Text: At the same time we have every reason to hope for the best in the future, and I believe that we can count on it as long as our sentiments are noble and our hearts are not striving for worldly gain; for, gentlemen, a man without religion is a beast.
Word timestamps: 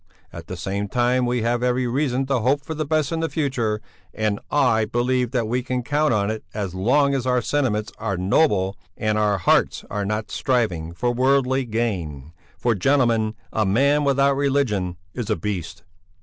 At 0.33 0.47
the 0.47 0.57
same 0.57 0.87
time 0.87 1.27
we 1.27 1.43
have 1.43 1.61
every 1.61 1.85
reason 1.85 2.25
to 2.25 2.39
hope 2.39 2.61
for 2.65 2.73
the 2.73 2.87
best 2.87 3.11
in 3.11 3.19
the 3.19 3.29
future, 3.29 3.79
and 4.15 4.39
I 4.49 4.85
believe 4.85 5.29
that 5.29 5.47
we 5.47 5.61
can 5.61 5.83
count 5.83 6.11
on 6.11 6.31
it 6.31 6.43
as 6.55 6.73
long 6.73 7.13
as 7.13 7.27
our 7.27 7.39
sentiments 7.39 7.91
are 7.99 8.17
noble 8.17 8.75
and 8.97 9.15
our 9.15 9.37
hearts 9.37 9.85
are 9.91 10.03
not 10.03 10.31
striving 10.31 10.91
for 10.91 11.11
worldly 11.13 11.65
gain; 11.65 12.33
for, 12.57 12.73
gentlemen, 12.73 13.35
a 13.53 13.63
man 13.63 14.03
without 14.03 14.33
religion 14.35 14.97
is 15.13 15.29
a 15.29 15.35
beast. 15.35 15.83